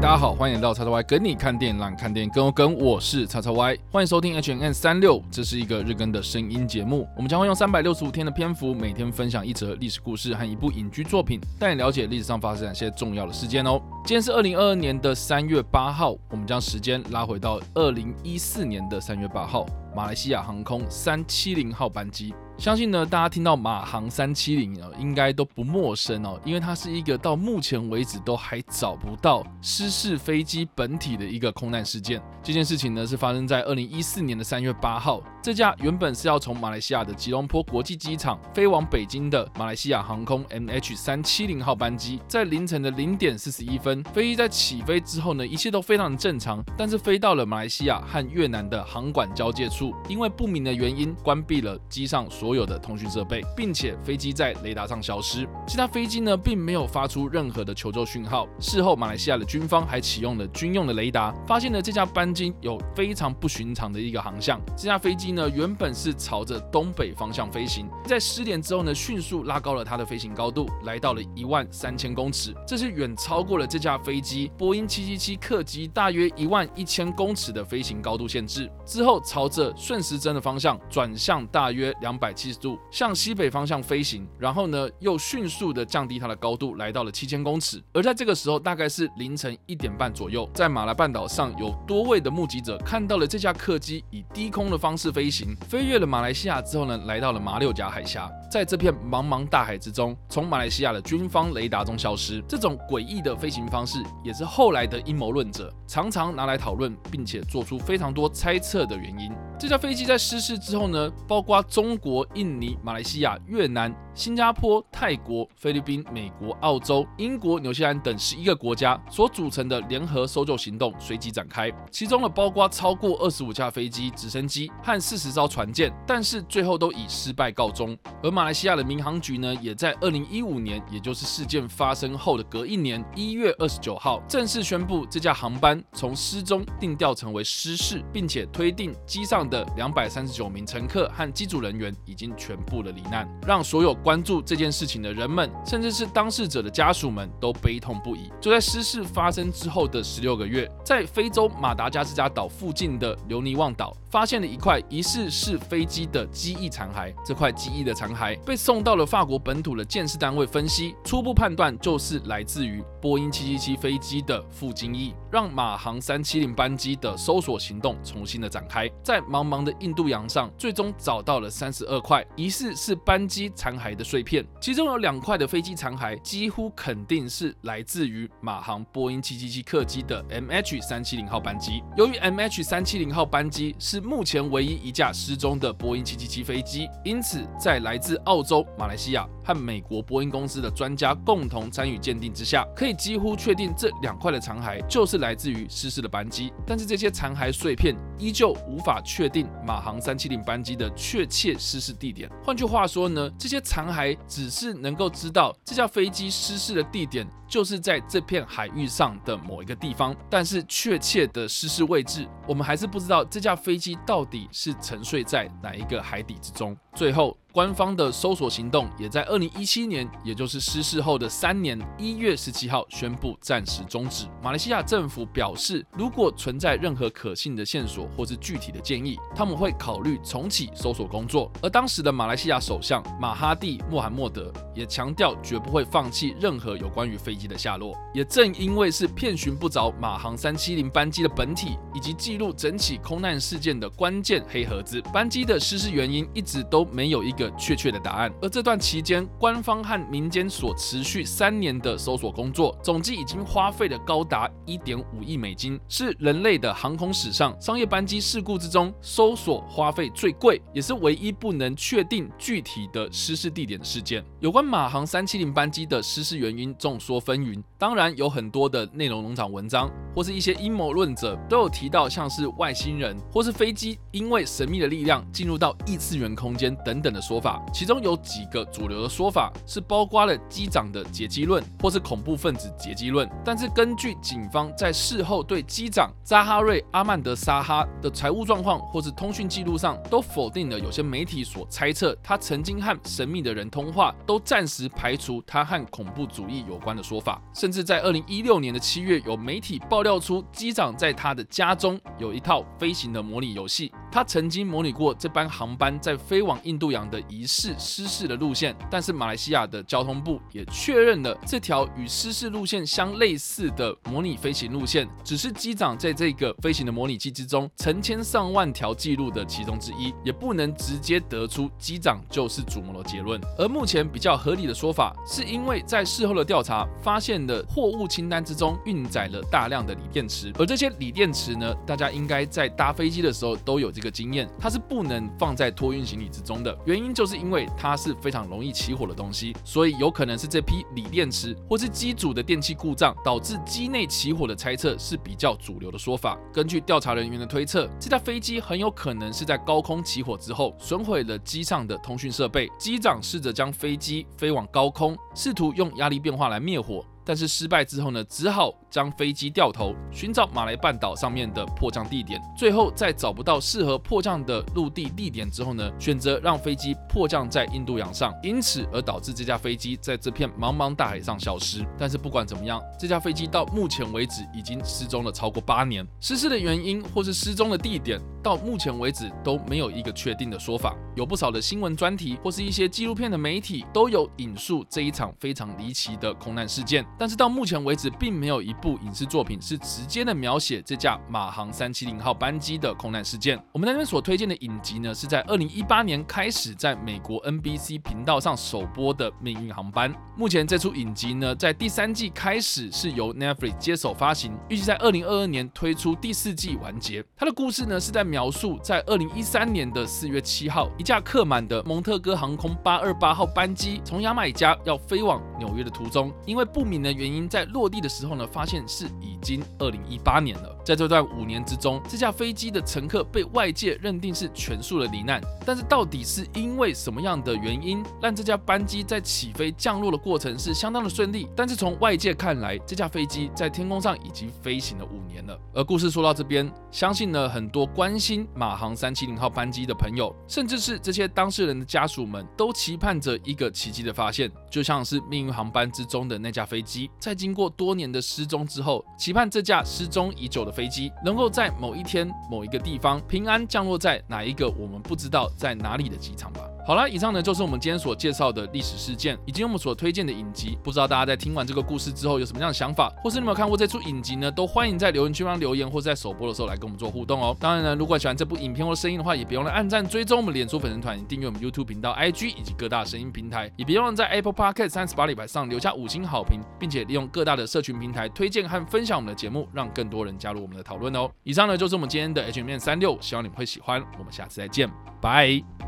[0.00, 2.72] 大家好，欢迎来到叉叉 Y 跟你看电影，让看电影更有梗。
[2.76, 7.04] 我是叉叉 Y，欢迎收听 H N N 三六，这是一个日更的声音节目。
[7.16, 13.82] 我们将会用三百六十五天的篇幅，每天分享一则历史故事和一部影剧作品，带你了解历史上发生哪些重要的事件哦。
[14.04, 22.32] 今天是二零二二年的三月八号，我们将时间拉回到二零一四年的三月八号，马来西亚航空三七零号班机。
[22.58, 32.20] 相信呢，大家听到马航三七零哦，应该都不陌生哦，因为它是一个到目前为止都还找不到失事飞机本体的一个空难事件。
[32.42, 35.22] 这件事情呢，是发生在二零一四年的三月八号。
[35.40, 46.62] 这架原本是要从马来西亚的吉隆坡国际机场飞往北京的马来西亚航空 MH 三七零号班机，在凌晨的零点四十一分，飞机在起飞之后呢，一切都非常正常。
[46.76, 55.46] 但是飞到了马来西亚和越南的航管交界处，因为不明的原因，关闭了机上所所有的通讯设备，并且飞机在雷达上消失。
[55.66, 58.48] 其他飞机呢，并没有发出任何的求救讯号。
[58.58, 64.58] 事后，马来西亚的军方还启用了军用的雷达，发现了这架班机有非常不寻常的一个航向。
[64.74, 65.28] 这架飞机。
[65.32, 78.72] 呢，原本是朝着东北方向飞行，在失联之后呢，迅速拉高了它的飞行高度，来到了一万三千公尺，这是远超过了这架飞机波音七七七客机大约一万一千公尺的飞行高度限制。
[78.86, 87.82] 之后朝着顺时针的方向转向大约两百七十度，向西北方向飞行，然后呢，又迅速的降低它的高度，来到了七千公尺。
[87.92, 95.08] 而在这个时候，大概是凌晨一点半左右，在马来半岛上有多位的目击者看到了这架客机以低空的方式。
[95.08, 102.40] 飞行飞越了马来西亚之后呢，来到了马六甲海峡，在这片茫茫大海之中，从马来西亚的军方雷达中消失。
[102.46, 109.32] 这种诡异的飞行方式，也是后来的阴谋论者常常拿来讨论，并且做出非常多猜测的原因。
[109.58, 113.92] 这架飞机在失事之后呢，包括中国、印尼、马来西亚、越南。
[114.18, 127.96] 新加坡、泰国、菲律宾、美国、澳洲、英国、纽西兰等十一个国家所组成的联合搜救行动随即展开，其中呢包括超过二十五架飞机、直升机和四十艘船舰，但是最后都以失败告终。
[128.20, 143.96] 而马来西亚的民航局呢，也在二零一五年，也就是事件发生后的隔一年一月二十九号，正式宣布这架航班从失踪定调成为失事，并且推定机上的两百三十九名乘客和机组人员已经全部的罹难，让所有。
[144.08, 148.32] 关注这件事情的人们，甚至是当事者的家属们，都悲痛不已。
[148.40, 157.12] 就在失事发生之后的十六个月，在非洲马达加斯加岛附近的留尼旺岛，发现了一块疑似是飞机的机翼残骸。
[157.22, 168.90] 这块机翼的残骸被送到了法国本土的建设单位分析，初步判断就是来自于波音七七七飞机的副襟翼，让马航三七零班机的搜索行动重新的展开。
[169.04, 173.97] 在茫茫的印度洋上，最终找到了三十二块疑似是班机残骸。
[173.98, 181.82] 的碎片，其中有两块的飞机残骸，几乎肯定是来自于马航波音七七七客机的 MH 三七零号班机。
[181.96, 196.52] 由于 MH 三七零号班机是目前唯一一架失踪的波音七七七飞机，因此在来自澳洲、马来西亚和美国波音公司的专家共同参与鉴定之下，可以几乎确定这两块的残骸就是来自于失事的班机。
[196.64, 202.30] 但是这些残骸碎片依旧无法确定马航三七零班机的确切失事地点。
[202.44, 216.76] 换句话说呢，这些残还只是能够知道这架飞机失事的地点就是在这片海域上的某一个地方，但是确切的失事位置，我们还是不知道这架飞机到底是沉睡在哪一个海底之中。
[216.94, 217.36] 最后。
[217.50, 224.26] 官方的搜索行动也在二零一七年，也就是失事后的三年一月十七号宣布暂时终止。
[224.40, 231.50] 马来西亚政府表示，如果存在任何可信的线索或是具体的建议，他们会考虑重启搜索工作。
[231.60, 237.96] 而当时的马来西亚首相马哈蒂穆罕默德也强调，绝不会放弃任何有关于飞机的下落。
[238.12, 247.48] 也正因为是遍寻不着马航三七零班机的本体，以及记录整起空难事件的关键黑盒子，班机的失事原因一直都没有一个。
[247.56, 248.32] 确切的答案。
[248.40, 264.24] 而这段期间，官方和民间所持续三年的搜索工作，总计已经花费了高达一点五亿美金，是人类的航空史上商业班机事故之中搜索花费最贵，也是唯一不能确定具体的失事地点事件。
[264.40, 277.38] 有关马航三七零班机的失事原因众说纷纭，当然有很多的内容农场文章或是一些阴谋论者都有提到，像是外星人或是飞机因为神秘的力量进入到异次元空间等等的说。
[277.38, 283.28] 法，其中有几个主流的说法是包括了机长的劫机论，或是恐怖分子劫机论。
[283.44, 297.17] 但是根据警方在事后对机长扎哈瑞·阿曼德·沙哈的财务状况或是通讯记录上，都否定了有些媒体所猜测他曾经和神秘的人通话，都暂时排除他和恐怖主义有关的说法。
[297.18, 297.40] 法。
[297.52, 308.74] 甚至在二零一六年的七月，有媒体爆料出机长在他的家中有一套飞行的模拟游戏，他曾经模拟过这班航班在飞往印度洋的疑似失事的路线。
[308.90, 323.40] 但是马来西亚的交通部也确认了这条与失事路线相类似的模拟飞行路线，只是机长在这个飞行的模拟器之中成千上万条记录的其中之一，也不能直接得出机长就是主谋的结论。
[323.58, 336.78] 而目前比较合理的说法，是因为在事后的调查发现的货物清单之中运载了大量的锂电池，而这些锂电池呢，大家应该在搭飞机的时候都有这个经验，它是不能放在托运行李之中的。
[336.86, 346.38] 原因就是因为它是非常容易起火的东西，所以有可能是这批锂电池或是机组的电器故障导致机内起火的猜测是比较主流的说法。
[346.52, 357.04] 根据调查人员的推测，这架飞机很有可能是在高空起火之后损毁了机上的通讯设备，机长试着将飞机飞往高空，试图用压力变化来灭火。
[357.28, 362.40] 但是失败之后呢，只好将飞机掉头寻找马来半岛上面的迫降地点。
[362.56, 371.84] 最后在找不到适合迫降的陆地地点之后呢，选择让飞机迫降在印度洋上，因此而导致这架飞机在这片茫茫大海上消失。
[371.98, 380.96] 但是不管怎么样，这架飞机到目前为止已经失踪了超过八年，失事的原因或是失踪的地点，到目前为止都没有一个确定的说法。
[381.14, 387.04] 有不少的新闻专题或是一些纪录片的媒体都有引述这一场非常离奇的空难事件。
[387.18, 393.60] 但是到目前为止，并没有一部影视作品是直接的描写这架马航三七零号班机的空难事件。
[393.72, 400.14] 我们那边所推荐的影集呢，是在二零一八年开始在美国 NBC 频道上首播的《命运航班》。
[400.36, 407.24] 目前这出影集呢，在第三季开始是由 Netflix 接手发行，预计在二零二二年推出第四季完结。
[407.36, 420.76] 它的故事呢，是在描述在二零一三年的四月七号，一架客满的蒙特哥航空八二八号班机从牙买加要飞往纽约的途中，因为不明的原因，在落地的时候呢，发现是已经二零一八年了。
[420.84, 425.40] 在这段五年之中，这架飞机的乘客被外界认定是全数的罹难。
[425.66, 431.46] 但是到底是因为什么样的原因，让这架班机在起飞降落的过程是相当的顺利？
[431.54, 435.58] 但是从外界看来，这架飞机在天空上已经飞行了五年了。
[435.74, 456.62] 而故事说到这边，相信呢很多关心马航三七零号班机的朋友，甚至是这些当事人的家属们，都期盼着一个奇迹的发现，就像是命运航班之中的那架飞机，在经过多年的失踪之后，期盼这架失踪已久的飞机能够在某一天、某一个地方平安降落在哪一个我们不知道在哪里的机场吧。
[456.88, 460.78] 好了，以上呢就是我们今天所介绍的历史事件，以及我们所推荐的影集。
[460.82, 464.50] 不知道大家在听完这个故事之后有什么样的想法，或是你有没有看过这出影集呢？
[464.50, 467.54] 都欢迎在留言区方留言，或在首播的时候来跟我们做互动哦。
[467.60, 481.30] 当然呢，如果喜欢这部影片或声音的话，也别忘了按赞、追踪我们脸书粉丝团、订阅我们 YouTube 频道、IG 以及各大声音平台，也别忘了在 Apple Podcast 三十八礼拜上留下五星好评，并且利用各大的社群平台推荐和分享我们的节目，让更多人加入我们的讨论哦。
[481.42, 484.02] 以上呢就是我们今天的 H 面三六，希望你们会喜欢。
[484.18, 484.90] 我们下次再见，
[485.20, 485.87] 拜。